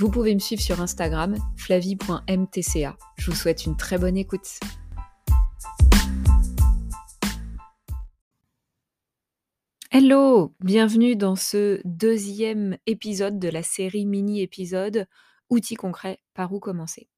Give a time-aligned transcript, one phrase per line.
[0.00, 2.96] Vous pouvez me suivre sur Instagram, flavie.mtca.
[3.16, 4.60] Je vous souhaite une très bonne écoute.
[9.90, 15.08] Hello, bienvenue dans ce deuxième épisode de la série mini-épisode
[15.50, 17.08] Outils concrets, par où commencer.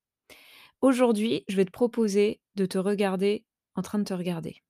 [0.81, 3.45] Aujourd'hui, je vais te proposer de te regarder
[3.75, 4.63] en train de te regarder.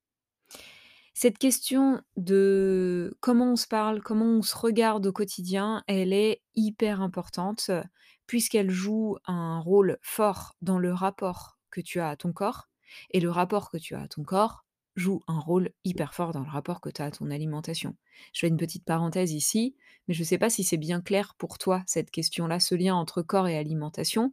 [1.23, 6.41] Cette question de comment on se parle, comment on se regarde au quotidien, elle est
[6.55, 7.71] hyper importante
[8.27, 12.71] puisqu'elle joue un rôle fort dans le rapport que tu as à ton corps.
[13.11, 14.65] Et le rapport que tu as à ton corps
[14.97, 17.97] joue un rôle hyper fort dans le rapport que tu as à ton alimentation.
[18.33, 19.77] Je fais une petite parenthèse ici,
[20.09, 22.95] mais je ne sais pas si c'est bien clair pour toi cette question-là, ce lien
[22.95, 24.33] entre corps et alimentation.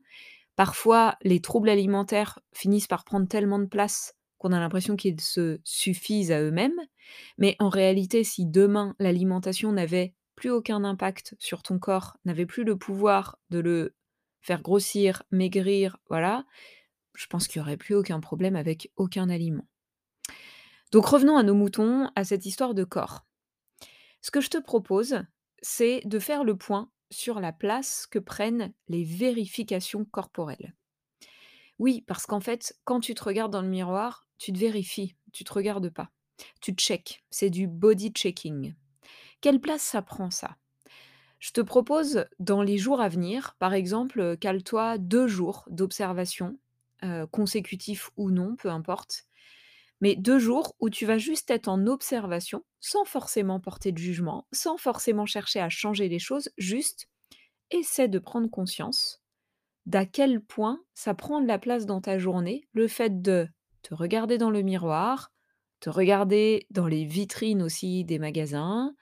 [0.56, 5.60] Parfois, les troubles alimentaires finissent par prendre tellement de place qu'on a l'impression qu'ils se
[5.64, 6.80] suffisent à eux-mêmes.
[7.38, 12.64] Mais en réalité, si demain l'alimentation n'avait plus aucun impact sur ton corps, n'avait plus
[12.64, 13.96] le pouvoir de le
[14.42, 16.46] faire grossir, maigrir, voilà,
[17.16, 19.68] je pense qu'il n'y aurait plus aucun problème avec aucun aliment.
[20.92, 23.26] Donc revenons à nos moutons, à cette histoire de corps.
[24.22, 25.22] Ce que je te propose,
[25.62, 30.76] c'est de faire le point sur la place que prennent les vérifications corporelles.
[31.80, 35.44] Oui, parce qu'en fait, quand tu te regardes dans le miroir, tu te vérifies, tu
[35.44, 36.10] te regardes pas.
[36.62, 38.76] Tu check, c'est du body checking.
[39.42, 40.58] Quelle place ça prend ça?
[41.40, 46.60] Je te propose dans les jours à venir, par exemple, cale-toi deux jours d'observation,
[47.04, 49.26] euh, consécutifs ou non, peu importe,
[50.02, 54.48] mais deux jours où tu vas juste être en observation, sans forcément porter de jugement,
[54.52, 57.10] sans forcément chercher à changer les choses, juste
[57.72, 59.17] essaie de prendre conscience
[59.88, 63.48] d'à quel point ça prend de la place dans ta journée, le fait de
[63.82, 65.32] te regarder dans le miroir,
[65.80, 68.94] te regarder dans les vitrines aussi des magasins,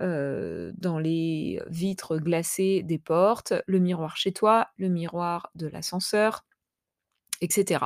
[0.00, 6.46] dans les vitres glacées des portes, le miroir chez toi, le miroir de l'ascenseur,
[7.40, 7.84] etc.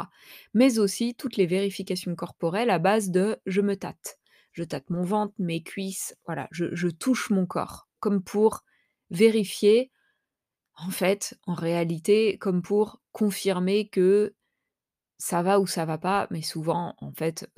[0.53, 4.19] Mais aussi toutes les vérifications corporelles à base de je me tâte.
[4.53, 8.65] Je tâte mon ventre, mes cuisses, voilà, je, je touche mon corps, comme pour
[9.11, 9.91] vérifier,
[10.77, 14.35] en fait, en réalité, comme pour confirmer que
[15.19, 17.49] ça va ou ça va pas, mais souvent, en fait,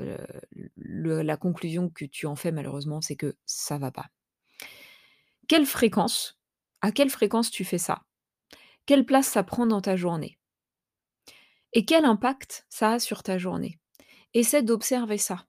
[0.77, 4.11] la conclusion que tu en fais malheureusement, c'est que ça va pas.
[5.49, 6.39] Quelle fréquence
[6.83, 8.03] à quelle fréquence tu fais ça?
[8.85, 10.39] Quelle place ça prend dans ta journée?
[11.73, 13.81] Et quel impact ça a sur ta journée?
[14.35, 15.47] Essaie d'observer ça.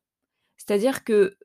[0.58, 1.38] C'est-à-dire que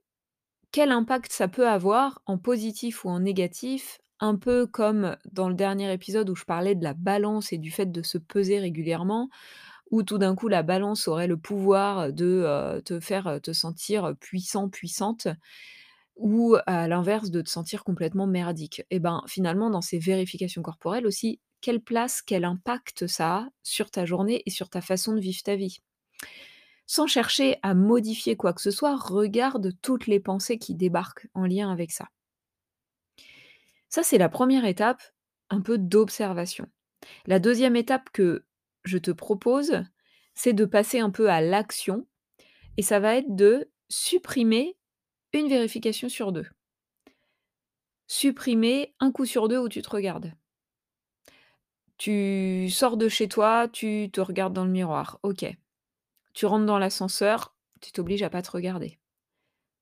[0.70, 5.54] quel impact ça peut avoir en positif ou en négatif, un peu comme dans le
[5.54, 9.28] dernier épisode où je parlais de la balance et du fait de se peser régulièrement
[9.90, 14.70] où tout d'un coup la balance aurait le pouvoir de, te faire, te sentir puissant,
[14.70, 15.28] puissante,
[16.16, 18.82] ou à l'inverse de te sentir complètement merdique.
[18.90, 23.90] Et ben, finalement, dans ces vérifications corporelles aussi, quelle place, quel impact ça a sur
[23.90, 25.78] ta journée et sur ta façon de vivre ta vie?
[26.86, 31.44] Sans chercher à modifier quoi que ce soit, regarde toutes les pensées qui débarquent en
[31.44, 32.08] lien avec ça.
[33.92, 35.02] Ça, c'est la première étape,
[35.50, 36.66] un peu d'observation.
[37.26, 38.46] La deuxième étape que
[38.84, 39.82] je te propose,
[40.34, 42.06] c'est de passer un peu à l'action
[42.78, 44.78] et ça va être de supprimer
[45.34, 46.46] une vérification sur deux.
[48.06, 50.32] Supprimer un coup sur deux où tu te regardes.
[51.98, 55.44] Tu sors de chez toi, tu te regardes dans le miroir, OK.
[56.32, 59.01] Tu rentres dans l'ascenseur, tu t'obliges à pas te regarder.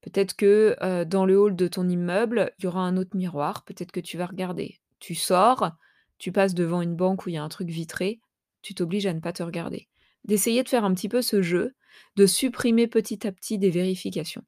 [0.03, 3.93] Peut-être que, dans le hall de ton immeuble, il y aura un autre miroir, peut-être
[3.93, 4.81] que tu vas regarder.
[4.99, 5.73] Tu sors,
[6.19, 8.21] tu passes devant une banque où il y a un truc vitré,
[8.63, 9.89] tu t'obliges à ne pas te regarder.
[10.25, 11.75] D'essayer de faire un petit peu ce jeu,
[12.17, 14.45] de supprimer petit à petit des vérifications.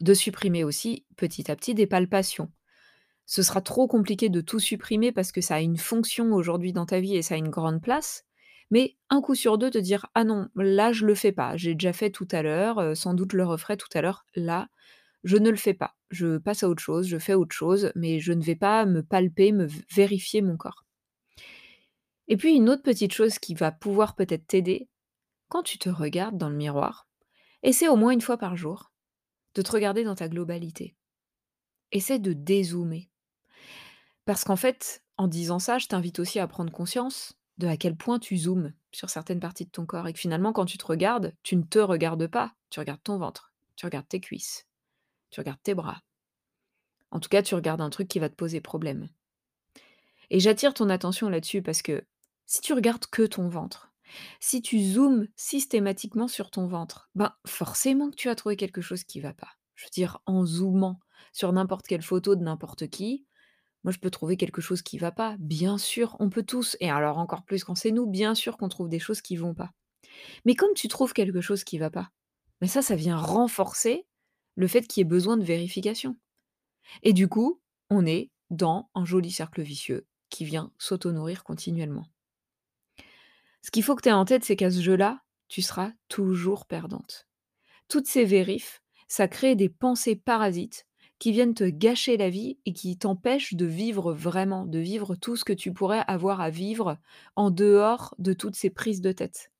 [0.00, 2.50] De supprimer aussi petit à petit des palpations.
[3.26, 6.86] Ce sera trop compliqué de tout supprimer parce que ça a une fonction aujourd'hui dans
[6.86, 8.24] ta vie et ça a une grande place.
[8.72, 11.74] Mais un coup sur deux, te dire Ah non, là je le fais pas, j'ai
[11.74, 14.70] déjà fait tout à l'heure, euh, sans doute le referai tout à l'heure, là,
[15.24, 15.94] je ne le fais pas.
[16.10, 19.02] Je passe à autre chose, je fais autre chose, mais je ne vais pas me
[19.02, 20.86] palper, me vérifier mon corps.
[22.28, 24.88] Et puis une autre petite chose qui va pouvoir peut-être t'aider,
[25.50, 27.06] quand tu te regardes dans le miroir,
[27.62, 28.90] essaie au moins une fois par jour
[29.54, 30.96] de te regarder dans ta globalité.
[31.90, 33.10] Essaie de dézoomer.
[34.24, 37.96] Parce qu'en fait, en disant ça, je t'invite aussi à prendre conscience de à quel
[37.96, 40.86] point tu zoomes sur certaines parties de ton corps et que finalement, quand tu te
[40.86, 42.54] regardes, tu ne te regardes pas.
[42.70, 44.66] Tu regardes ton ventre, tu regardes tes cuisses,
[45.30, 46.02] tu regardes tes bras.
[47.10, 49.08] En tout cas, tu regardes un truc qui va te poser problème.
[50.30, 52.06] Et j'attire ton attention là-dessus parce que
[52.46, 53.92] si tu regardes que ton ventre,
[54.40, 59.04] si tu zoomes systématiquement sur ton ventre, ben forcément que tu as trouvé quelque chose
[59.04, 59.52] qui va pas.
[59.74, 61.00] Je veux dire, en zoomant
[61.32, 63.26] sur n'importe quelle photo de n'importe qui,
[63.84, 65.36] moi je peux trouver quelque chose qui va pas.
[65.38, 68.68] Bien sûr, on peut tous, et alors encore plus quand c'est nous, bien sûr qu'on
[68.68, 69.72] trouve des choses qui vont pas.
[70.44, 72.10] Mais comme tu trouves quelque chose qui va pas,
[72.60, 74.06] mais ça, ça vient renforcer
[74.54, 76.16] le fait qu'il y ait besoin de vérification.
[77.02, 82.06] Et du coup, on est dans un joli cercle vicieux qui vient s'auto-nourrir continuellement.
[83.62, 86.66] Ce qu'il faut que tu aies en tête, c'est qu'à ce jeu-là, tu seras toujours
[86.66, 87.28] perdante.
[87.88, 90.86] Toutes ces vérifs, ça crée des pensées parasites
[91.22, 95.36] qui viennent te gâcher la vie et qui t'empêchent de vivre vraiment, de vivre tout
[95.36, 96.98] ce que tu pourrais avoir à vivre
[97.36, 99.52] en dehors de toutes ces prises de tête.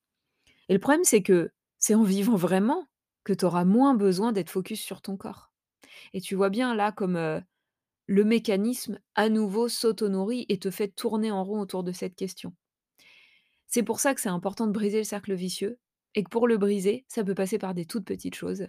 [0.67, 2.89] Et le problème, c'est que c'est en vivant vraiment
[3.23, 5.53] que tu auras moins besoin d'être focus sur ton corps.
[6.11, 7.15] Et tu vois bien là comme
[8.07, 12.53] le mécanisme à nouveau s'auto-nourrit et te fait tourner en rond autour de cette question.
[13.67, 15.79] C'est pour ça que c'est important de briser le cercle vicieux
[16.13, 18.67] et que pour le briser, ça peut passer par des toutes petites choses.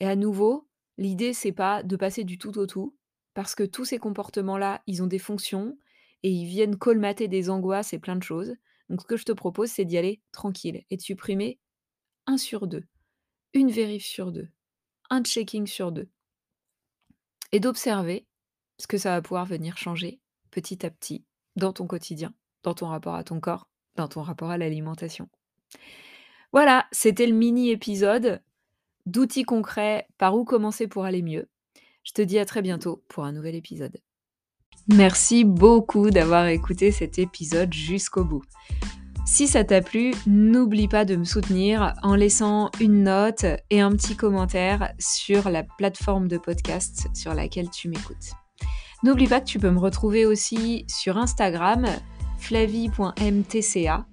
[0.00, 0.68] Et à nouveau,
[1.00, 2.96] l'idée c'est pas de passer du tout au tout
[3.34, 5.76] parce que tous ces comportements-là, ils ont des fonctions
[6.22, 8.54] et ils viennent colmater des angoisses et plein de choses.
[8.88, 11.58] Donc ce que je te propose, c'est d'y aller tranquille et de supprimer
[12.26, 12.84] un sur deux,
[13.54, 14.48] une vérif sur deux,
[15.10, 16.08] un checking sur deux.
[17.50, 18.26] Et d'observer
[18.78, 20.20] ce que ça va pouvoir venir changer
[20.52, 21.24] petit à petit
[21.56, 22.32] dans ton quotidien,
[22.62, 25.28] dans ton rapport à ton corps dans ton rapport à l'alimentation.
[26.52, 28.42] Voilà, c'était le mini-épisode
[29.06, 31.48] d'outils concrets par où commencer pour aller mieux.
[32.04, 33.98] Je te dis à très bientôt pour un nouvel épisode.
[34.88, 38.42] Merci beaucoup d'avoir écouté cet épisode jusqu'au bout.
[39.26, 43.92] Si ça t'a plu, n'oublie pas de me soutenir en laissant une note et un
[43.92, 48.32] petit commentaire sur la plateforme de podcast sur laquelle tu m'écoutes.
[49.04, 51.86] N'oublie pas que tu peux me retrouver aussi sur Instagram
[52.38, 54.06] flavie.mtca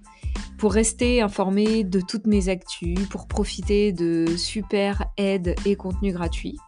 [0.58, 6.58] pour rester informé de toutes mes actus, pour profiter de super aides et contenus gratuits.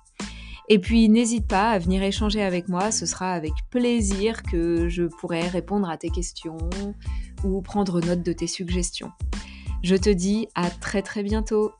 [0.68, 5.02] Et puis n'hésite pas à venir échanger avec moi, ce sera avec plaisir que je
[5.02, 6.58] pourrai répondre à tes questions
[7.42, 9.10] ou prendre note de tes suggestions.
[9.82, 11.72] Je te dis à très très bientôt